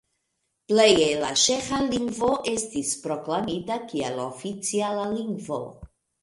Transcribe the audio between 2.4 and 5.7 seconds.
estis proklamita kiel oficiala lingvo.